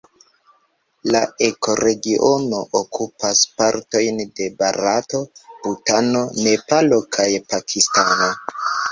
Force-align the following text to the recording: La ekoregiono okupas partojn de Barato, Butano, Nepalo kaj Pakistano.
La 1.15 1.19
ekoregiono 1.47 2.61
okupas 2.79 3.41
partojn 3.59 4.17
de 4.39 4.47
Barato, 4.61 5.19
Butano, 5.65 6.23
Nepalo 6.47 6.99
kaj 7.19 7.27
Pakistano. 7.53 8.31